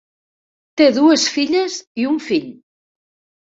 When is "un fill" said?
2.15-2.51